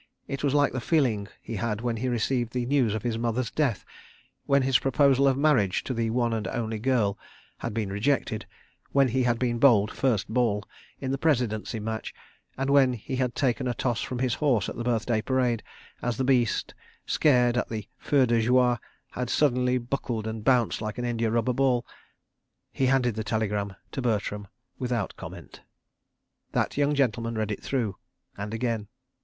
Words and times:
It 0.27 0.43
was 0.43 0.55
like 0.55 0.73
the 0.73 0.81
feeling 0.81 1.27
he 1.43 1.57
had 1.57 1.81
when 1.81 1.97
he 1.97 2.07
received 2.09 2.53
the 2.53 2.65
news 2.65 2.95
of 2.95 3.03
his 3.03 3.19
mother's 3.19 3.51
death; 3.51 3.85
when 4.47 4.63
his 4.63 4.79
proposal 4.79 5.27
of 5.27 5.37
marriage 5.37 5.83
to 5.83 5.93
the 5.93 6.09
one 6.09 6.33
and 6.33 6.47
only 6.47 6.79
girl 6.79 7.19
had 7.59 7.71
been 7.71 7.91
rejected; 7.91 8.47
when 8.93 9.09
he 9.09 9.21
had 9.21 9.37
been 9.37 9.59
bowled 9.59 9.91
first 9.91 10.27
ball 10.27 10.63
in 10.99 11.11
the 11.11 11.19
Presidency 11.19 11.79
Match, 11.79 12.15
and 12.57 12.71
when 12.71 12.93
he 12.93 13.17
had 13.17 13.35
taken 13.35 13.67
a 13.67 13.75
toss 13.75 14.01
from 14.01 14.17
his 14.17 14.33
horse 14.33 14.67
at 14.67 14.75
the 14.75 14.83
Birthday 14.83 15.21
Parade, 15.21 15.61
as 16.01 16.17
the 16.17 16.23
beast, 16.23 16.73
scared 17.05 17.55
at 17.55 17.69
the 17.69 17.87
feu 17.99 18.25
de 18.25 18.41
joie, 18.41 18.79
had 19.11 19.29
suddenly 19.29 19.77
bucked 19.77 20.25
and 20.25 20.43
bounced 20.43 20.81
like 20.81 20.97
an 20.97 21.05
india 21.05 21.29
rubber 21.29 21.53
ball.... 21.53 21.85
He 22.71 22.87
handed 22.87 23.13
the 23.13 23.23
telegram 23.23 23.75
to 23.91 24.01
Bertram 24.01 24.47
without 24.79 25.15
comment. 25.15 25.61
That 26.53 26.75
young 26.75 26.95
gentleman 26.95 27.35
read 27.37 27.51
it 27.51 27.61
through, 27.61 27.97
and 28.35 28.51
again. 28.51 28.87